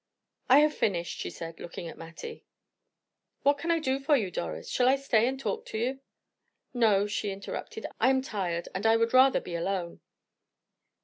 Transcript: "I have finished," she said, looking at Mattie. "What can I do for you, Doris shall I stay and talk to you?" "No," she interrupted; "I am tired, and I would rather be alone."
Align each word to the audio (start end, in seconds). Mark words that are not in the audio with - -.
"I 0.49 0.61
have 0.61 0.73
finished," 0.73 1.19
she 1.19 1.29
said, 1.29 1.59
looking 1.59 1.87
at 1.87 1.95
Mattie. 1.95 2.43
"What 3.43 3.59
can 3.59 3.69
I 3.69 3.77
do 3.77 3.99
for 3.99 4.17
you, 4.17 4.31
Doris 4.31 4.67
shall 4.67 4.87
I 4.89 4.95
stay 4.95 5.27
and 5.27 5.39
talk 5.39 5.63
to 5.67 5.77
you?" 5.77 5.99
"No," 6.73 7.05
she 7.05 7.29
interrupted; 7.29 7.85
"I 7.99 8.09
am 8.09 8.23
tired, 8.23 8.67
and 8.73 8.87
I 8.87 8.97
would 8.97 9.13
rather 9.13 9.39
be 9.39 9.53
alone." 9.53 9.99